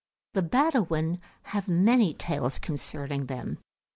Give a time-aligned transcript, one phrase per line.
[0.33, 3.59] The Badawin have many tales concerning them.